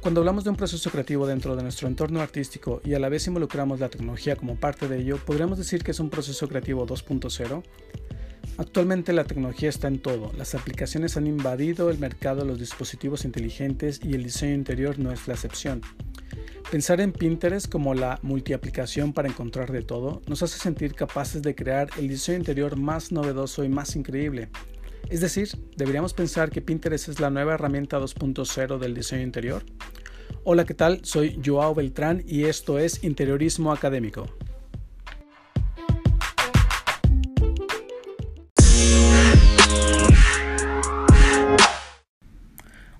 [0.00, 3.26] Cuando hablamos de un proceso creativo dentro de nuestro entorno artístico y a la vez
[3.26, 7.62] involucramos la tecnología como parte de ello, podríamos decir que es un proceso creativo 2.0.
[8.56, 13.26] Actualmente la tecnología está en todo, las aplicaciones han invadido el mercado de los dispositivos
[13.26, 15.82] inteligentes y el diseño interior no es la excepción.
[16.70, 21.54] Pensar en Pinterest como la multiaplicación para encontrar de todo nos hace sentir capaces de
[21.54, 24.48] crear el diseño interior más novedoso y más increíble.
[25.10, 29.64] Es decir, deberíamos pensar que Pinterest es la nueva herramienta 2.0 del diseño interior.
[30.44, 31.00] Hola, ¿qué tal?
[31.02, 34.28] Soy Joao Beltrán y esto es Interiorismo Académico.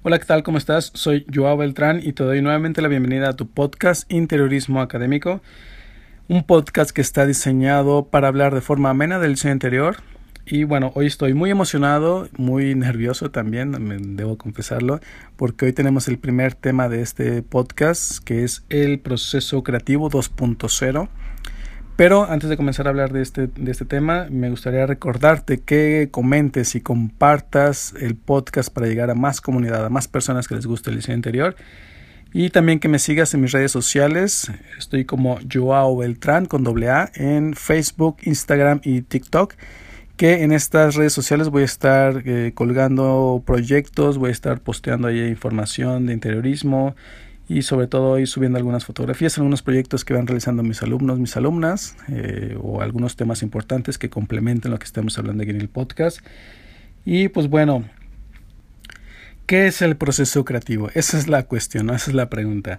[0.02, 0.42] Hola, ¿qué tal?
[0.42, 0.90] ¿Cómo estás?
[0.94, 5.42] Soy Joao Beltrán y te doy nuevamente la bienvenida a tu podcast Interiorismo Académico,
[6.26, 9.98] un podcast que está diseñado para hablar de forma amena del diseño interior,
[10.52, 14.98] y bueno, hoy estoy muy emocionado, muy nervioso también, debo confesarlo,
[15.36, 21.08] porque hoy tenemos el primer tema de este podcast, que es el proceso creativo 2.0.
[21.94, 26.08] Pero antes de comenzar a hablar de este, de este tema, me gustaría recordarte que
[26.10, 30.66] comentes y compartas el podcast para llegar a más comunidad, a más personas que les
[30.66, 31.54] guste el diseño interior.
[32.32, 34.50] Y también que me sigas en mis redes sociales.
[34.76, 39.54] Estoy como Joao Beltrán con doble A en Facebook, Instagram y TikTok
[40.20, 45.08] que en estas redes sociales voy a estar eh, colgando proyectos, voy a estar posteando
[45.08, 46.94] ahí información de interiorismo
[47.48, 51.38] y sobre todo hoy subiendo algunas fotografías, algunos proyectos que van realizando mis alumnos, mis
[51.38, 55.70] alumnas eh, o algunos temas importantes que complementen lo que estamos hablando aquí en el
[55.70, 56.18] podcast.
[57.06, 57.86] Y pues bueno,
[59.46, 60.90] ¿qué es el proceso creativo?
[60.92, 62.78] Esa es la cuestión, esa es la pregunta.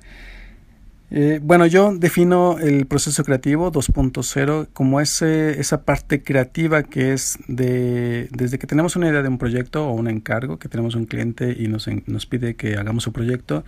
[1.14, 7.38] Eh, bueno, yo defino el proceso creativo 2.0 como ese, esa parte creativa que es
[7.50, 11.06] de, desde que tenemos una idea de un proyecto o un encargo, que tenemos un
[11.06, 13.66] cliente y nos, nos pide que hagamos su proyecto,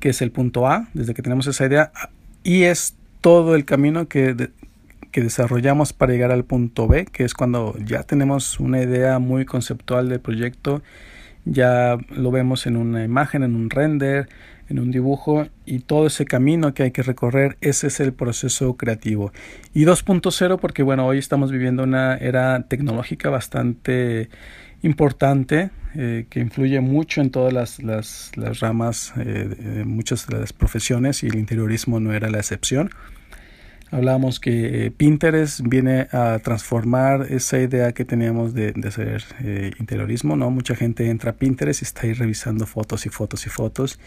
[0.00, 1.92] que es el punto A, desde que tenemos esa idea,
[2.42, 4.50] y es todo el camino que,
[5.12, 9.44] que desarrollamos para llegar al punto B, que es cuando ya tenemos una idea muy
[9.44, 10.82] conceptual del proyecto,
[11.44, 14.28] ya lo vemos en una imagen, en un render,
[14.70, 18.76] en un dibujo y todo ese camino que hay que recorrer, ese es el proceso
[18.76, 19.32] creativo.
[19.74, 24.30] Y 2.0 porque bueno, hoy estamos viviendo una era tecnológica bastante
[24.82, 31.22] importante eh, que influye mucho en todas las, las, ramas, eh, muchas de las profesiones
[31.24, 32.90] y el interiorismo no era la excepción.
[33.90, 40.36] Hablábamos que Pinterest viene a transformar esa idea que teníamos de, de hacer eh, interiorismo,
[40.36, 40.48] ¿no?
[40.52, 43.98] Mucha gente entra a Pinterest y está ahí revisando fotos y fotos y fotos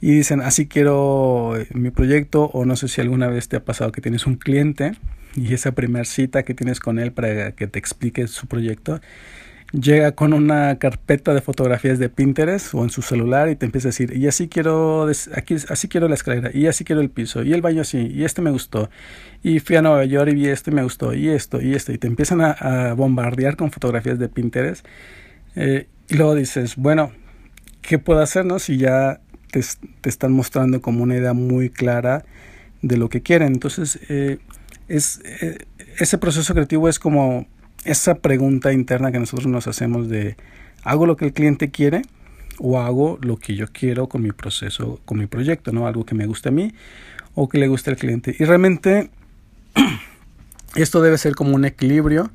[0.00, 3.64] y dicen, así quiero eh, mi proyecto o no sé si alguna vez te ha
[3.64, 4.92] pasado que tienes un cliente
[5.34, 9.00] y esa primera cita que tienes con él para que te explique su proyecto,
[9.72, 13.88] llega con una carpeta de fotografías de Pinterest o en su celular y te empieza
[13.88, 17.42] a decir, y así quiero, aquí, así quiero la escalera, y así quiero el piso,
[17.42, 18.90] y el baño así, y este me gustó,
[19.42, 21.98] y fui a Nueva York y vi este me gustó, y esto, y esto, y
[21.98, 24.86] te empiezan a, bombardear con fotografías de Pinterest.
[25.54, 27.12] Eh, y luego dices, bueno,
[27.82, 28.58] ¿qué puedo hacer no?
[28.58, 29.20] si ya
[30.00, 32.24] te, están mostrando como una idea muy clara
[32.82, 33.52] de lo que quieren.
[33.52, 34.38] Entonces, eh,
[34.88, 35.66] es, eh,
[35.98, 37.46] ese proceso creativo es como
[37.84, 40.36] esa pregunta interna que nosotros nos hacemos de,
[40.82, 42.02] ¿hago lo que el cliente quiere?
[42.58, 45.86] o hago lo que yo quiero con mi proceso, con mi proyecto, ¿no?
[45.86, 46.72] Algo que me guste a mí
[47.34, 48.34] o que le guste al cliente.
[48.38, 49.10] Y realmente
[50.74, 52.30] esto debe ser como un equilibrio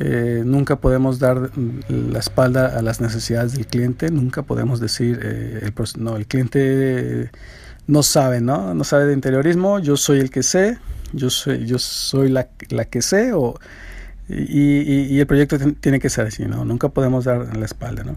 [0.00, 1.50] eh, nunca podemos dar
[1.88, 7.32] la espalda a las necesidades del cliente, nunca podemos decir, eh, el, no, el cliente
[7.88, 8.74] no sabe, ¿no?
[8.74, 10.78] No sabe de interiorismo, yo soy el que sé,
[11.12, 13.58] yo soy, yo soy la, la que sé, o,
[14.28, 16.64] y, y, el proyecto tiene que ser así, ¿no?
[16.64, 18.16] Nunca podemos dar la espalda, ¿no?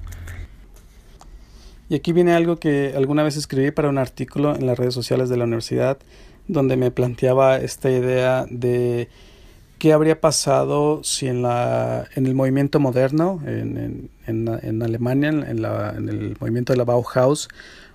[1.89, 5.29] Y aquí viene algo que alguna vez escribí para un artículo en las redes sociales
[5.29, 5.97] de la universidad,
[6.47, 9.09] donde me planteaba esta idea de
[9.81, 15.63] ¿Qué habría pasado si en, la, en el movimiento moderno, en, en, en Alemania, en,
[15.63, 17.47] la, en, el movimiento de la Bauhaus,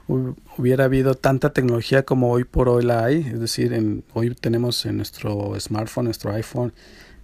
[0.09, 3.19] hubiera habido tanta tecnología como hoy por hoy la hay?
[3.19, 6.73] Es decir, en, hoy tenemos en nuestro smartphone, nuestro iPhone,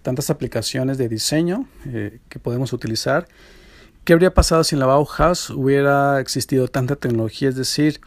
[0.01, 3.27] tantas aplicaciones de diseño eh, que podemos utilizar.
[4.05, 7.49] ¿Qué habría pasado si en la Bauhaus hubiera existido tanta tecnología?
[7.49, 7.99] Es decir,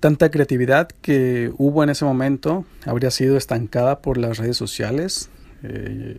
[0.00, 5.30] tanta creatividad que hubo en ese momento habría sido estancada por las redes sociales,
[5.62, 6.18] eh,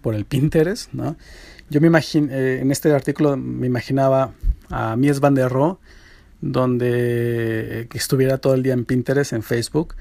[0.00, 1.16] por el Pinterest, ¿no?
[1.68, 4.32] Yo me imagino, eh, en este artículo me imaginaba
[4.70, 5.76] a Mies van der Rohe,
[6.40, 9.94] donde eh, estuviera todo el día en Pinterest, en Facebook,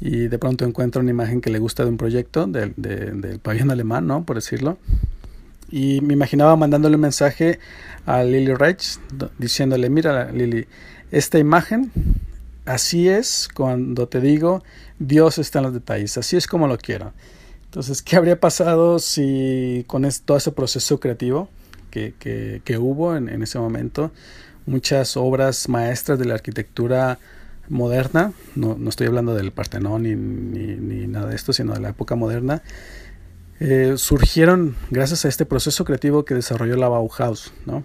[0.00, 3.70] y de pronto encuentra una imagen que le gusta de un proyecto del, del pabellón
[3.70, 4.24] alemán, ¿no?
[4.24, 4.78] Por decirlo.
[5.70, 7.58] Y me imaginaba mandándole un mensaje
[8.06, 8.98] a Lily Reich
[9.38, 10.66] diciéndole, mira Lily,
[11.10, 11.90] esta imagen
[12.64, 14.62] así es cuando te digo,
[14.98, 17.12] Dios está en los detalles, así es como lo quiero.
[17.74, 21.48] Entonces, ¿qué habría pasado si con todo ese proceso creativo
[21.90, 22.14] que,
[22.64, 24.12] que, hubo en, en, ese momento,
[24.64, 27.18] muchas obras maestras de la arquitectura
[27.68, 31.88] moderna, no, no estoy hablando del Partenón ni, ni, nada de esto, sino de la
[31.88, 32.62] época moderna,
[33.58, 37.82] eh, surgieron gracias a este proceso creativo que desarrolló la Bauhaus, ¿no?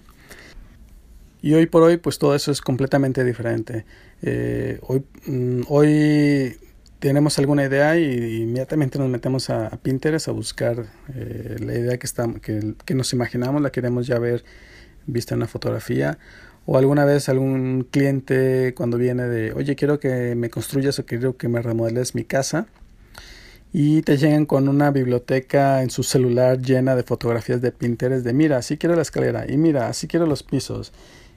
[1.42, 3.84] Y hoy por hoy, pues todo eso es completamente diferente.
[4.22, 6.56] Eh, hoy, mm, hoy
[7.00, 12.06] tenemos alguna idea y, inmediatamente nos metemos a, Pinterest a buscar eh, la idea que,
[12.06, 14.44] está, que, que, nos imaginamos, la queremos ya ver
[15.06, 16.18] vista en una fotografía.
[16.66, 21.36] O alguna vez algún cliente cuando viene de, oye, quiero que me construyas o quiero
[21.36, 22.66] que me remodeles mi casa.
[23.72, 28.32] Y te llegan con una biblioteca en su celular llena de fotografías de Pinterest de,
[28.32, 30.92] mira, así quiero la escalera, y mira, así quiero los pisos,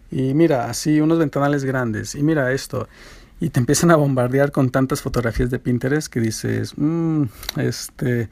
[0.09, 2.87] y mira, así unos ventanales grandes, y mira esto.
[3.43, 7.23] Y te empiezan a bombardear con tantas fotografías de Pinterest que dices, mmm,
[7.57, 8.29] este,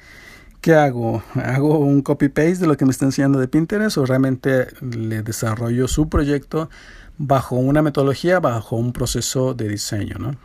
[0.62, 1.22] ¿qué hago?
[1.36, 5.90] ¿Hago un copy-paste de lo que me está enseñando de Pinterest o realmente le desarrollo
[5.90, 6.70] su proyecto
[7.18, 10.38] bajo una metodología, bajo un proceso de diseño, ¿no?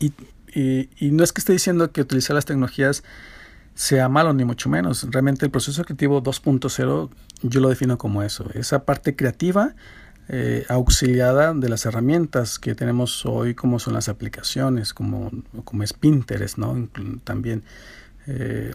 [0.00, 0.12] Y,
[0.52, 3.04] y, y no es que esté diciendo que utilizar las tecnologías
[3.76, 5.06] sea malo, ni mucho menos.
[5.12, 7.08] Realmente el proceso creativo 2.0
[7.42, 9.76] yo lo defino como eso, esa parte creativa
[10.28, 15.30] eh, auxiliada de las herramientas que tenemos hoy, como son las aplicaciones, como,
[15.64, 15.94] como es
[16.56, 16.88] ¿no?
[17.24, 17.62] También.
[18.26, 18.74] Eh,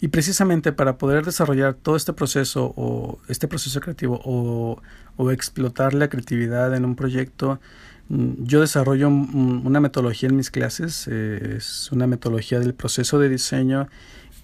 [0.00, 4.80] y precisamente para poder desarrollar todo este proceso o este proceso creativo o,
[5.16, 7.60] o explotar la creatividad en un proyecto,
[8.08, 13.28] mm, yo desarrollo una metodología en mis clases, eh, es una metodología del proceso de
[13.28, 13.88] diseño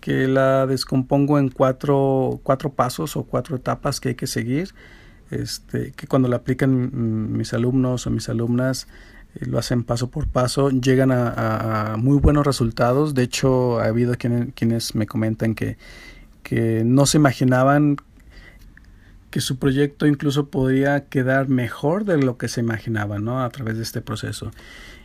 [0.01, 4.75] que la descompongo en cuatro, cuatro pasos o cuatro etapas que hay que seguir
[5.31, 8.87] este, que cuando lo aplican mis alumnos o mis alumnas
[9.35, 13.15] eh, lo hacen paso por paso, llegan a, muy buenos resultados.
[13.15, 15.77] De hecho, ha habido quienes me comentan que,
[16.43, 17.97] que no se imaginaban
[19.31, 23.43] que su proyecto incluso podría quedar mejor de lo que se imaginaba ¿no?
[23.43, 24.53] a través de este proceso.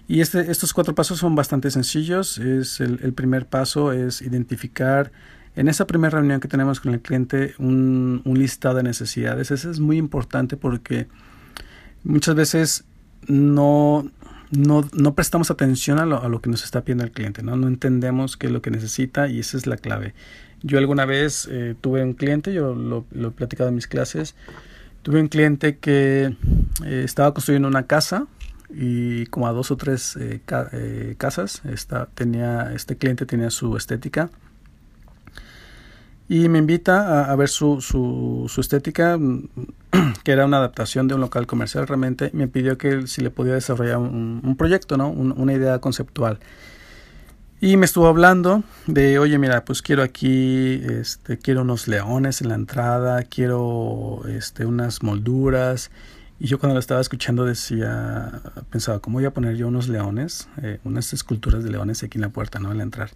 [0.08, 2.38] Y este, estos cuatro pasos son bastante sencillos.
[2.38, 5.12] Es el primer paso es identificar
[5.60, 9.52] en esa primera reunión que tenemos con el cliente un, listado de necesidades.
[9.52, 11.08] Eso es muy importante porque
[12.06, 12.86] muchas veces
[13.28, 14.10] no,
[14.52, 17.58] no, prestamos atención a lo, que nos está pidiendo el cliente, ¿no?
[17.58, 20.14] no entendemos qué es lo que necesita y esa es la clave.
[20.64, 24.36] Yo alguna vez eh, tuve un cliente, yo lo, he platicado en mis clases,
[25.02, 26.38] tuve un cliente que
[26.86, 28.28] eh, estaba construyendo una casa
[28.70, 30.40] y como a dos o tres eh,
[31.18, 31.64] casas,
[32.16, 34.30] tenía, este cliente tenía su estética
[36.30, 39.18] y me invita a, ver su, su, su, estética,
[40.24, 42.30] que era una adaptación de un local comercial realmente.
[42.34, 45.10] Me pidió que si le podía desarrollar un, un proyecto, ¿no?
[45.10, 46.40] una idea conceptual.
[47.62, 52.50] Y me estuvo hablando de, oye, mira, pues quiero aquí, este, quiero unos leones en
[52.50, 55.90] la entrada, quiero este, unas molduras.
[56.40, 58.40] Y yo cuando lo estaba escuchando decía,
[58.70, 62.22] pensaba, ¿cómo voy a poner yo unos leones, eh, unas esculturas de leones aquí en
[62.22, 62.70] la puerta, ¿no?
[62.70, 63.10] Al entrar.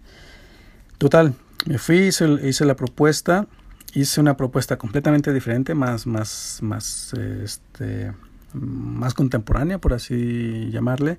[0.98, 1.34] Total,
[1.66, 3.46] me fui, hice, hice, la propuesta,
[3.94, 8.12] hice una propuesta completamente diferente, más, más, más, este,
[8.52, 11.18] más contemporánea, por así llamarle.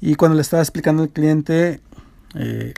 [0.00, 1.80] Y cuando le estaba explicando al cliente,
[2.34, 2.74] eh,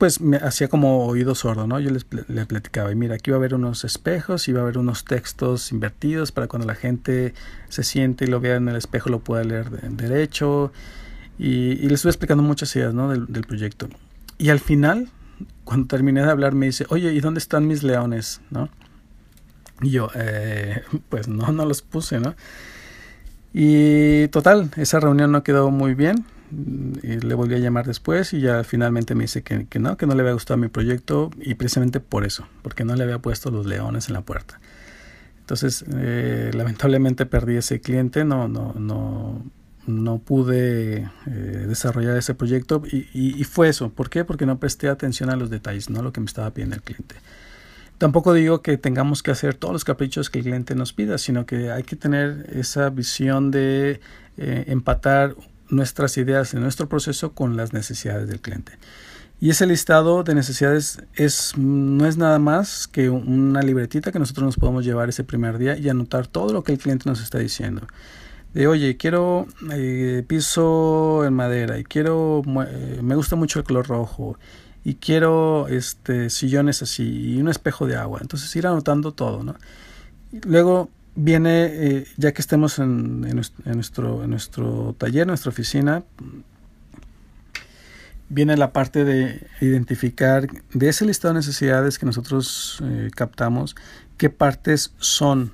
[0.00, 1.78] pues me hacía como oído sordo, ¿no?
[1.78, 4.78] Yo le platicaba, y mira, aquí va a haber unos espejos y va a haber
[4.78, 7.34] unos textos invertidos para cuando la gente
[7.68, 10.72] se siente y lo vea en el espejo lo pueda leer derecho.
[11.38, 13.10] Y, y, le estuve explicando muchas ideas, ¿no?
[13.10, 13.88] Del, del proyecto.
[14.38, 15.10] Y al final,
[15.64, 18.40] cuando terminé de hablar me dice, oye, ¿y dónde están mis leones?
[18.50, 18.68] ¿No?
[19.82, 22.34] Y yo, eh, pues no, no los puse, ¿no?
[23.52, 26.24] Y total, esa reunión no quedó muy bien.
[27.02, 30.06] Y le volví a llamar después y ya finalmente me dice que, que, no, que
[30.06, 33.52] no le había gustado mi proyecto y precisamente por eso, porque no le había puesto
[33.52, 34.60] los leones en la puerta.
[35.50, 39.44] Entonces, eh, lamentablemente perdí ese cliente, no, no, no,
[39.86, 41.30] no pude eh,
[41.68, 43.90] desarrollar ese proyecto y, fue eso.
[43.90, 44.24] ¿Por qué?
[44.24, 47.16] Porque no presté atención a los detalles, no lo que me estaba pidiendo el cliente.
[47.98, 51.44] Tampoco digo que tengamos que hacer todos los caprichos que el cliente nos pida, sino
[51.44, 54.00] que hay que tener esa visión de
[54.38, 55.36] eh, empatar
[55.68, 58.72] nuestras ideas en nuestro proceso con las necesidades del cliente.
[59.38, 64.44] Y ese listado de necesidades es, no es nada más que una libretita que nosotros
[64.44, 67.38] nos podemos llevar ese primer día y anotar todo lo que el cliente nos está
[67.38, 67.86] diciendo
[68.54, 73.86] de oye, quiero eh, piso en madera y quiero, eh, me gusta mucho el color
[73.86, 74.38] rojo
[74.82, 78.18] y quiero este sillones así y un espejo de agua.
[78.22, 79.56] Entonces ir anotando todo, ¿no?
[80.44, 86.02] luego viene, eh, ya que estemos en, nuestro, en nuestro taller, nuestra oficina,
[88.28, 92.82] viene la parte de identificar de ese listado de necesidades que nosotros
[93.14, 93.74] captamos,
[94.16, 95.52] qué partes son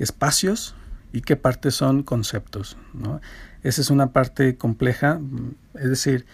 [0.00, 0.74] espacios
[1.12, 2.76] y qué partes son conceptos.
[2.94, 3.20] ¿no?
[3.62, 5.20] Esa es una parte compleja,
[5.74, 6.26] es decir,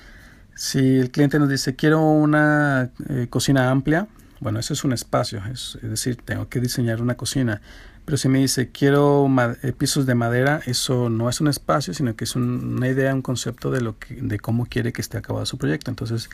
[0.54, 4.06] si el cliente nos dice quiero una eh, cocina amplia,
[4.40, 7.60] bueno, eso es un espacio, es, decir, tengo que diseñar una cocina.
[8.04, 9.26] Pero si me dice quiero
[9.62, 13.22] eh, pisos de madera, eso no es un espacio, sino que es una idea, un
[13.22, 15.90] concepto de lo que, de cómo quiere que esté acabado su proyecto.
[15.90, 16.28] Entonces,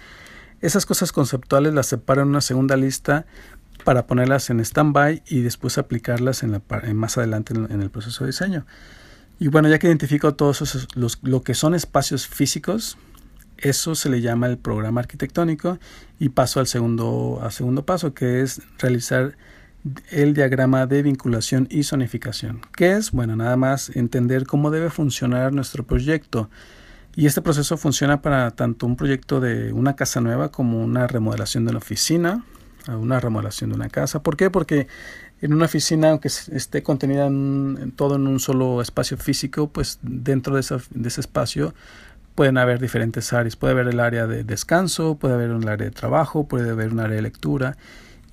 [0.60, 3.24] esas cosas conceptuales las separo en una segunda lista
[3.80, 6.44] para ponerlas en stand-by y después aplicarlas
[6.94, 8.66] más adelante en, el proceso de diseño.
[9.38, 12.98] Y bueno, ya que identifico todos los, lo que son espacios físicos,
[13.60, 15.78] eso se le llama el programa arquitectónico
[16.18, 19.36] y paso al segundo, segundo paso, que es realizar
[20.10, 22.60] el diagrama de vinculación y zonificación.
[22.76, 23.12] ¿Qué es?
[23.12, 26.50] Bueno, nada más entender cómo debe funcionar nuestro proyecto.
[27.16, 31.64] Y este proceso funciona para tanto un proyecto de una casa nueva como una remodelación
[31.64, 32.44] de la oficina,
[32.88, 34.22] una remodelación de una casa.
[34.22, 34.50] ¿Por qué?
[34.50, 34.88] Porque
[35.40, 40.56] en una oficina, aunque esté contenida en, todo en un solo espacio físico, pues dentro
[40.56, 41.74] de, de, ese espacio
[42.34, 43.56] pueden haber diferentes áreas.
[43.56, 47.00] Puede haber el área de descanso, puede haber un área de trabajo, puede haber un
[47.00, 47.76] área de lectura.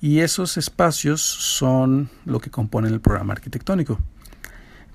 [0.00, 3.98] Y esos espacios son lo que compone el programa arquitectónico.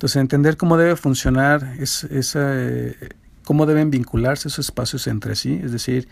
[0.03, 2.07] Entonces, entender cómo debe funcionar, es,
[3.43, 6.07] cómo deben vincularse esos espacios entre sí, es decir,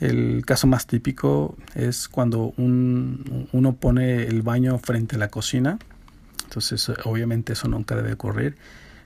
[0.00, 5.78] el caso más típico es cuando uno pone el baño frente a la cocina.
[6.44, 8.56] Entonces, obviamente eso nunca debe ocurrir.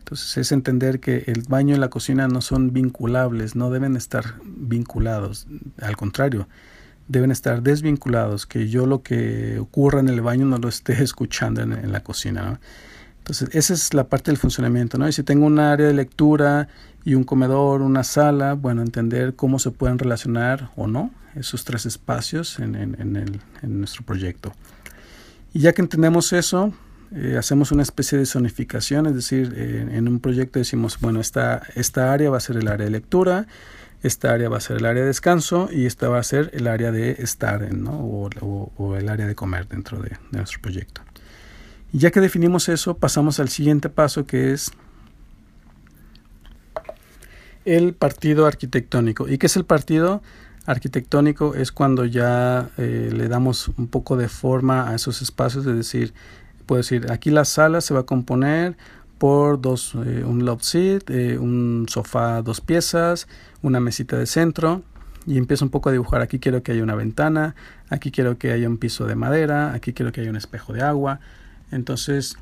[0.00, 4.34] Entonces, es entender que el baño y la cocina no son vinculables, no deben estar
[4.44, 5.46] vinculados.
[5.80, 6.48] Al contrario,
[7.08, 11.62] deben estar desvinculados, que yo lo que ocurra en el baño no lo esté escuchando
[11.62, 12.60] en, la cocina.
[13.22, 14.98] Entonces, esa es la parte del funcionamiento.
[14.98, 15.08] ¿no?
[15.08, 16.66] Y si tengo un área de lectura
[17.04, 21.86] y un comedor, una sala, bueno, entender cómo se pueden relacionar o no esos tres
[21.86, 24.52] espacios en, en, el, en nuestro proyecto.
[25.54, 26.72] Y ya que entendemos eso,
[27.14, 32.12] eh, hacemos una especie de zonificación, es decir, en un proyecto decimos, bueno, esta, esta
[32.12, 33.46] área va a ser el área de lectura,
[34.02, 36.66] esta área va a ser el área de descanso y esta va a ser el
[36.66, 37.92] área de estar ¿no?
[37.92, 41.02] o, el área de comer dentro de, nuestro proyecto.
[41.92, 44.72] Ya que definimos eso, pasamos al siguiente paso que es
[47.66, 49.28] el partido arquitectónico.
[49.28, 50.22] ¿Y qué es el partido
[50.64, 51.54] arquitectónico?
[51.54, 56.14] Es cuando ya eh, le damos un poco de forma a esos espacios, es decir,
[56.64, 58.76] puedo decir, aquí la sala se va a componer
[59.18, 63.28] por dos, eh, un love seat, eh, un sofá dos piezas,
[63.60, 64.82] una mesita de centro
[65.26, 66.22] y empiezo un poco a dibujar.
[66.22, 67.54] Aquí quiero que haya una ventana,
[67.90, 70.82] aquí quiero que haya un piso de madera, aquí quiero que haya un espejo de
[70.82, 71.20] agua.
[71.72, 72.36] Entonces,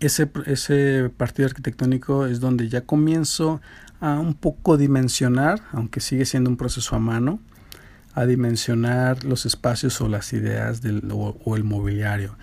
[0.00, 3.60] ese, ese partido arquitectónico es donde ya comienzo
[4.00, 7.40] a un poco dimensionar, aunque sigue siendo un proceso a mano,
[8.14, 12.36] a dimensionar los espacios o las ideas del, o el mobiliario.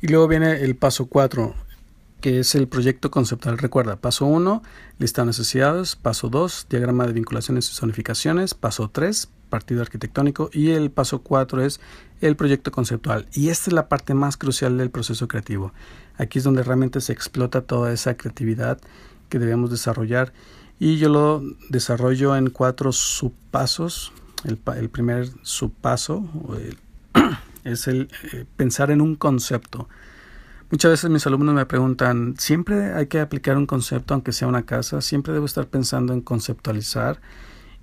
[0.00, 1.54] Y luego viene el paso 4,
[2.20, 3.58] que es el proyecto conceptual.
[3.58, 4.62] Recuerda, paso 1,
[4.98, 5.96] lista de necesidades.
[5.96, 8.54] Paso 2, diagrama de vinculaciones y zonificaciones.
[8.54, 10.50] Paso 3, partido arquitectónico.
[10.52, 11.80] Y el paso 4 es
[12.20, 13.26] el proyecto conceptual.
[13.32, 15.72] Y esta es la parte más crucial del proceso creativo.
[16.16, 18.78] Aquí es donde realmente se explota toda esa creatividad
[19.28, 20.32] que debemos desarrollar.
[20.78, 24.12] Y yo lo desarrollo en cuatro subpasos.
[24.44, 26.24] El, el primer subpaso,
[27.64, 29.88] es el eh, pensar en un concepto.
[30.70, 34.64] Muchas veces mis alumnos me preguntan, ¿siempre hay que aplicar un concepto aunque sea una
[34.66, 35.00] casa?
[35.00, 37.20] ¿Siempre debo estar pensando en conceptualizar?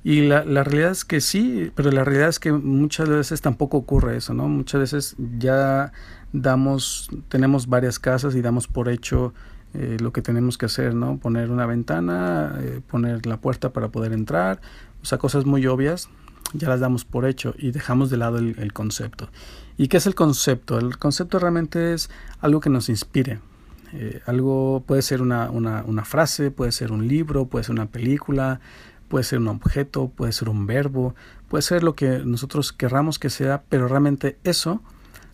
[0.05, 3.77] Y la, la, realidad es que sí, pero la realidad es que muchas veces tampoco
[3.77, 4.47] ocurre eso, ¿no?
[4.47, 5.91] Muchas veces ya
[6.31, 9.33] damos, tenemos varias casas y damos por hecho
[9.73, 11.17] eh, lo que tenemos que hacer, ¿no?
[11.17, 14.61] Poner una ventana, eh, poner la puerta para poder entrar,
[15.01, 16.07] o sea, cosas muy obvias,
[16.53, 19.29] ya las damos por hecho y dejamos de lado el, concepto.
[19.75, 20.77] ¿Y qué es el concepto?
[20.77, 22.09] El concepto realmente es
[22.39, 23.39] algo que nos inspire.
[23.91, 28.61] Eh, algo puede ser una, una, frase, puede ser un libro, puede ser una película,
[29.07, 31.15] puede ser un objeto, puede ser un verbo,
[31.47, 34.81] puede ser lo que nosotros querramos que sea, pero realmente eso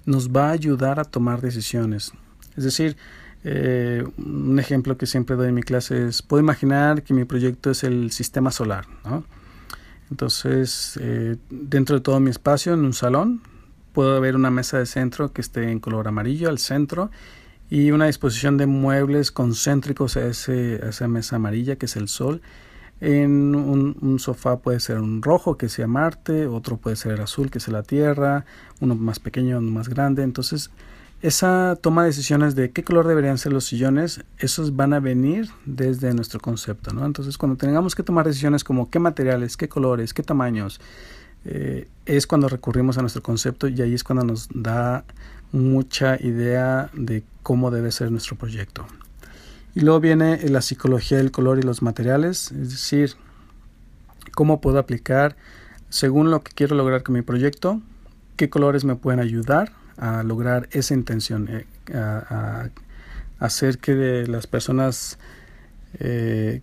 [0.05, 2.11] nos va a ayudar a tomar decisiones.
[2.57, 2.97] Es decir,
[3.43, 7.71] eh, un ejemplo que siempre doy en mi clase es, puedo imaginar que mi proyecto
[7.71, 8.85] es el sistema solar.
[9.03, 9.23] ¿no?
[10.09, 13.41] Entonces, eh, dentro de todo mi espacio, en un salón,
[13.93, 17.11] puedo haber una mesa de centro que esté en color amarillo al centro
[17.69, 22.41] y una disposición de muebles concéntricos a, ese, esa mesa amarilla que es el sol.
[23.01, 27.49] En un, sofá puede ser un rojo que sea Marte, otro puede ser el azul
[27.49, 28.45] que sea la Tierra,
[28.79, 30.21] uno más pequeño, uno más grande.
[30.21, 30.69] Entonces,
[31.23, 35.49] esa toma de decisiones de qué color deberían ser los sillones, esos van a venir
[35.65, 37.03] desde nuestro concepto, ¿no?
[37.03, 40.79] Entonces, cuando tengamos que tomar decisiones como qué materiales, qué colores, qué tamaños,
[41.43, 45.05] eh, es cuando recurrimos a nuestro concepto y ahí es cuando nos da
[45.51, 48.85] mucha idea de cómo debe ser nuestro proyecto.
[49.73, 53.15] Y luego viene la psicología del color y los materiales, es decir,
[54.33, 55.35] cómo puedo aplicar
[55.89, 57.81] según lo que quiero lograr con mi proyecto,
[58.37, 62.69] qué colores me pueden ayudar a lograr esa intención, eh, a,
[63.39, 65.17] hacer que las personas
[65.99, 66.61] eh,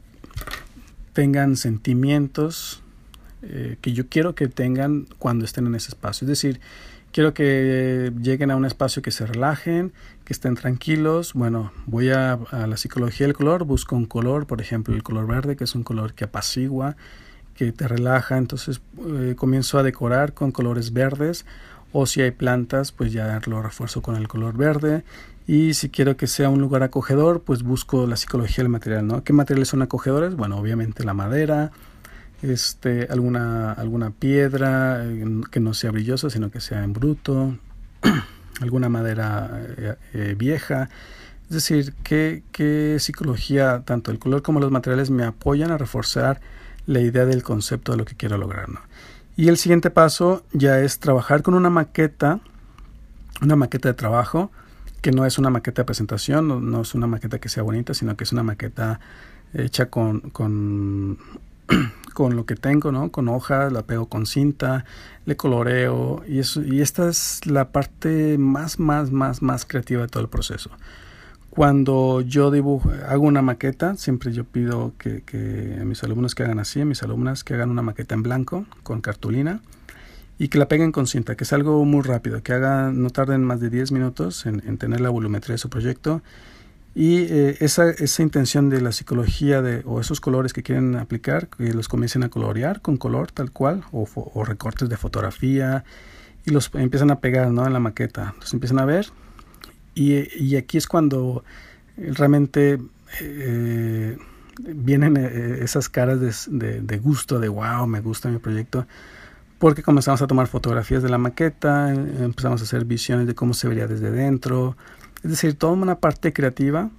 [1.13, 2.83] tengan sentimientos
[3.43, 6.25] eh, que yo quiero que tengan cuando estén en ese espacio.
[6.25, 6.61] Es decir,
[7.13, 9.93] quiero que lleguen a un espacio que se relajen,
[10.25, 11.35] que estén tranquilos.
[11.35, 15.27] Bueno, voy a, a la psicología del color, busco un color, por ejemplo, el color
[15.27, 16.97] verde, que es un color que apacigua,
[17.55, 18.39] que te relaja.
[18.39, 18.81] Entonces
[19.37, 21.45] comienzo a decorar con colores verdes
[21.93, 25.05] o si hay plantas pues ya lo refuerzo con el color verde
[25.47, 29.25] y si quiero que sea un lugar acogedor pues busco la psicología del material no
[29.25, 31.73] qué materiales son acogedores bueno obviamente la madera
[32.43, 35.05] este alguna alguna piedra
[35.51, 37.59] que no sea brillosa sino que sea en bruto
[38.61, 40.89] alguna madera eh, eh, vieja.
[41.45, 46.41] Es decir qué, qué psicología tanto el color como los materiales me apoyan a reforzar
[46.87, 48.81] la idea del concepto de lo que quiero lograr no
[49.39, 52.41] y el siguiente paso ya es trabajar con una maqueta,
[53.41, 54.51] una maqueta de trabajo,
[55.01, 58.17] que no es una maqueta de presentación, no, es una maqueta que sea bonita, sino
[58.17, 58.99] que es una maqueta
[59.55, 61.19] hecha con, con,
[62.15, 63.11] con lo que tengo, ¿no?
[63.11, 64.85] Con hojas, la pego con cinta,
[65.25, 70.09] le coloreo y, eso, y esta es la parte más, más, más, más creativa de
[70.09, 70.71] todo el proceso.
[71.51, 76.61] Cuando yo dibujo, hago una maqueta, siempre yo pido que, a mis alumnos que hagan
[76.61, 79.61] así, a mis alumnas que hagan una maqueta en blanco con cartulina
[80.39, 83.43] y que la peguen con cinta, que es algo muy rápido, que hagan, no tarden
[83.43, 86.23] más de 10 minutos en, tener la volumetría de su proyecto.
[86.99, 91.47] Y eh, esa, esa intención de la psicología de, o esos colores que quieren aplicar,
[91.47, 95.85] que los comiencen a colorear con color tal cual, o, o recortes de fotografía,
[96.45, 97.65] y los empiezan a pegar ¿no?
[97.65, 98.35] en la maqueta.
[98.41, 99.07] Los empiezan a ver
[99.99, 101.43] y, aquí es cuando
[101.97, 102.79] realmente
[103.21, 104.17] eh,
[104.59, 108.87] vienen eh, esas caras de, gusto, de wow, me gusta mi proyecto,
[109.59, 113.67] porque comenzamos a tomar fotografías de la maqueta, empezamos a hacer visiones de cómo se
[113.67, 114.77] vería desde dentro,
[115.23, 116.91] es decir, toda una parte creativa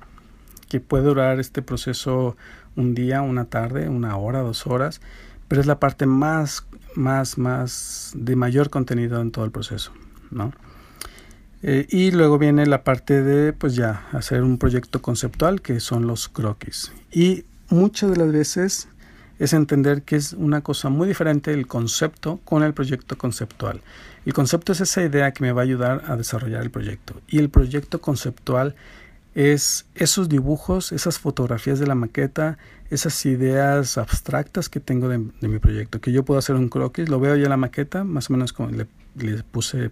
[0.67, 2.35] que puede durar este proceso
[2.75, 5.01] un día, una tarde, una hora, dos horas,
[5.47, 9.91] pero es la parte más, más, más de mayor contenido en todo el proceso,
[10.31, 10.53] ¿no?
[11.61, 16.07] Eh, y luego viene la parte de, pues ya, hacer un proyecto conceptual, que son
[16.07, 16.93] los croquis.
[17.11, 18.87] Y muchas de las veces
[19.39, 23.81] es entender que es una cosa muy diferente el concepto con el proyecto conceptual.
[24.25, 27.21] El concepto es esa idea que me va a ayudar a desarrollar el proyecto.
[27.27, 28.75] Y el proyecto conceptual
[29.33, 32.57] es esos dibujos, esas fotografías de la maqueta,
[32.89, 36.01] esas ideas abstractas que tengo de, mi proyecto.
[36.01, 38.51] Que yo puedo hacer un croquis, lo veo ya en la maqueta, más o menos
[38.51, 38.87] como le,
[39.43, 39.91] puse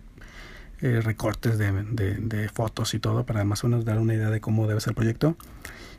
[0.82, 4.68] eh, recortes de, fotos y todo para más o menos dar una idea de cómo
[4.68, 5.38] debe ser el proyecto.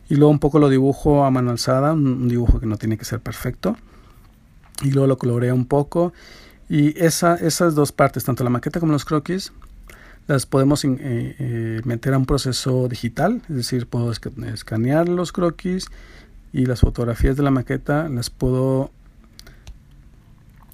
[0.09, 3.05] Y luego un poco lo dibujo a mano alzada, un, dibujo que no tiene que
[3.05, 3.77] ser perfecto.
[4.83, 6.13] Y luego lo coloreo un poco.
[6.69, 9.53] Y esa, esas dos partes, tanto la maqueta como los croquis,
[10.27, 13.43] las podemos eh, eh, meter a un proceso digital.
[13.49, 15.87] Es decir, puedo escanear los croquis
[16.53, 18.91] y las fotografías de la maqueta las puedo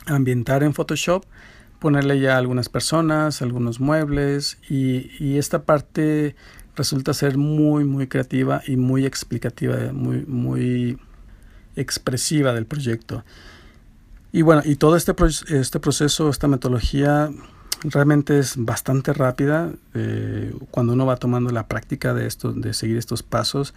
[0.06, 1.24] ambientar en Photoshop
[1.84, 6.34] ponerle ya algunas personas, algunos muebles y, esta parte
[6.76, 10.98] resulta ser muy muy creativa y muy explicativa, muy muy
[11.76, 13.24] expresiva del proyecto.
[14.32, 15.14] Y bueno, y todo este,
[15.48, 17.30] este proceso, esta metodología
[17.84, 19.72] realmente es bastante rápida.
[19.94, 23.74] Eh, cuando uno va tomando la práctica de, esto, de seguir estos pasos,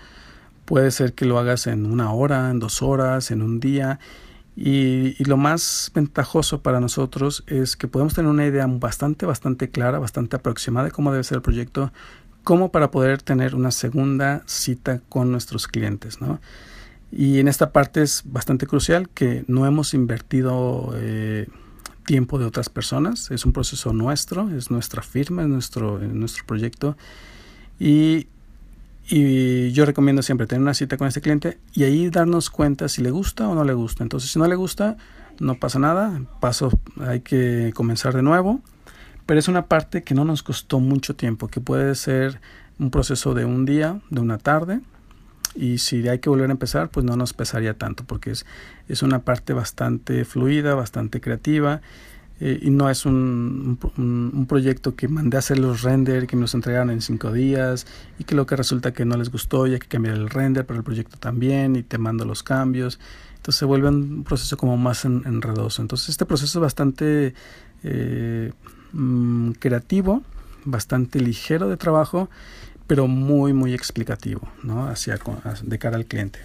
[0.65, 3.99] puede ser que lo hagas en una hora, en dos horas, en un día
[4.59, 9.99] y, lo más ventajoso para nosotros es que podemos tener una idea bastante, bastante clara,
[9.99, 11.91] bastante aproximada de cómo debe ser el proyecto,
[12.47, 16.39] como para poder tener una segunda cita con nuestros clientes, ¿no?
[17.11, 21.49] Y en esta parte es bastante crucial que no hemos invertido eh,
[22.05, 26.45] tiempo de otras personas, es un proceso nuestro, es nuestra firma, es nuestro, es nuestro
[26.45, 26.95] proyecto.
[27.81, 28.27] Y
[29.09, 33.01] y yo recomiendo siempre tener una cita con este cliente y ahí darnos cuenta si
[33.01, 34.03] le gusta o no le gusta.
[34.03, 34.95] Entonces, si no le gusta,
[35.39, 38.61] no pasa nada, paso, hay que comenzar de nuevo.
[39.27, 42.39] Pero es una parte que no nos costó mucho tiempo, que puede ser
[42.79, 44.79] un proceso de un día, de una tarde.
[45.53, 48.45] Y si hay que volver a empezar, pues no nos pesaría tanto, porque es,
[48.87, 51.81] es una parte bastante fluida, bastante creativa.
[52.39, 56.43] eh, y no es un, un, proyecto que mandé a hacer los render, que me
[56.43, 57.87] los entregaron en cinco días
[58.19, 60.65] y que lo que resulta que no les gustó y hay que cambiar el render,
[60.65, 62.99] pero el proyecto también y te mando los cambios.
[63.37, 65.81] Entonces se vuelve un proceso como más enredoso.
[65.81, 67.33] Entonces este proceso es bastante
[67.83, 68.51] eh,
[68.97, 70.23] mm, creativo,
[70.65, 72.29] bastante ligero de trabajo,
[72.87, 74.87] pero muy, muy explicativo, ¿no?
[74.87, 75.19] Hacia,
[75.61, 76.39] de cara al cliente.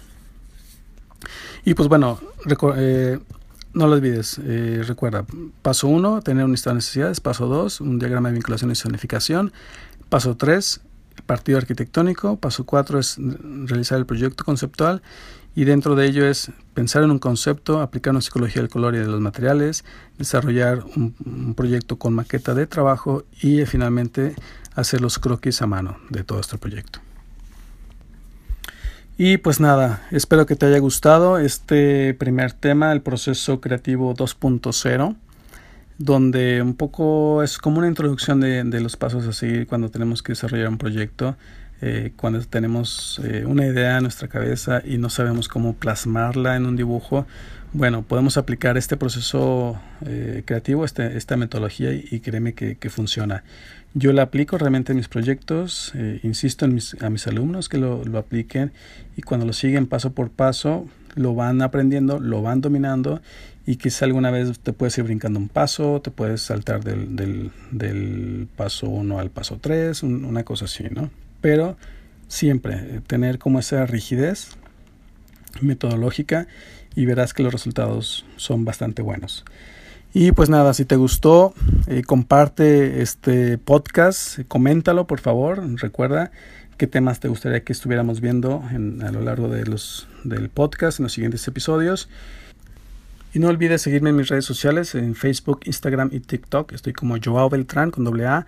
[1.65, 2.19] Y pues bueno,
[2.75, 3.19] eh,
[3.73, 5.25] no lo olvides, eh, recuerda,
[5.61, 9.53] paso 1, tener un listado de necesidades, paso 2, un diagrama de vinculación y zonificación,
[10.09, 10.81] paso 3,
[11.25, 13.17] partido arquitectónico, paso 4 es
[13.65, 15.01] realizar el proyecto conceptual
[15.55, 18.99] y dentro de ello es pensar en un concepto, aplicar una psicología del color y
[18.99, 19.85] de los materiales,
[20.17, 24.35] desarrollar un, proyecto con maqueta de trabajo y finalmente
[24.75, 26.99] hacer los croquis a mano de todo este proyecto.
[29.15, 35.15] Y pues nada, espero que te haya gustado este primer tema, el proceso creativo 2.0,
[35.99, 40.31] donde un poco es como una introducción de, los pasos a seguir cuando tenemos que
[40.31, 41.35] desarrollar un proyecto,
[41.85, 46.65] eh, cuando tenemos eh, una idea en nuestra cabeza y no sabemos cómo plasmarla en
[46.65, 47.27] un dibujo.
[47.73, 53.43] Bueno, podemos aplicar este proceso eh, creativo, este, esta metodología y, créeme que, que funciona.
[53.95, 57.77] Yo la aplico realmente en mis proyectos, eh, insisto en mis, a mis alumnos que
[57.77, 58.71] lo, lo, apliquen
[59.17, 63.21] y cuando lo siguen paso por paso, lo van aprendiendo, lo van dominando
[63.65, 67.51] y quizá alguna vez te puedes ir brincando un paso, te puedes saltar del, del,
[67.71, 71.11] del paso 1 al paso 3, una cosa así, ¿no?
[71.43, 71.75] Pero
[72.29, 74.51] siempre eh, tener como esa rigidez
[75.59, 76.47] metodológica
[76.95, 79.43] y verás que los resultados son bastante buenos.
[80.13, 81.53] Y pues nada, si te gustó,
[81.87, 86.31] eh, comparte este podcast, coméntalo por favor, recuerda
[86.77, 91.03] qué temas te gustaría que estuviéramos viendo a lo largo de los, del podcast en
[91.03, 92.07] los siguientes episodios.
[93.33, 96.71] Y no olvides seguirme en mis redes sociales, en Facebook, Instagram y TikTok.
[96.71, 98.45] Estoy como Joao Beltrán con doble A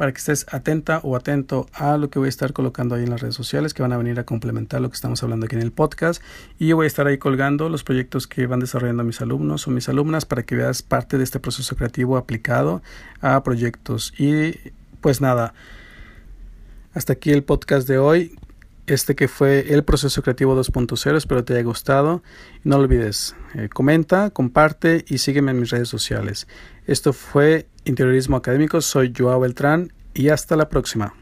[0.00, 3.10] para que estés atenta o atento a lo que voy a estar colocando ahí en
[3.10, 5.60] las redes sociales que van a venir a complementar lo que estamos hablando aquí en
[5.60, 6.22] el podcast.
[6.58, 9.70] Y yo voy a estar ahí colgando los proyectos que van desarrollando mis alumnos o
[9.70, 12.80] mis alumnas para que veas parte de este proceso creativo aplicado
[13.20, 14.14] a proyectos.
[14.16, 14.54] Y
[15.02, 15.52] pues nada,
[16.94, 18.38] hasta aquí el podcast de hoy.
[18.86, 22.22] Este que fue el proceso creativo 2.0, espero te haya gustado.
[22.64, 26.48] No olvides, eh, comenta, comparte y sígueme en mis redes sociales.
[26.86, 31.14] Esto fue Interiorismo Académico, soy Joao Beltrán y hasta la próxima.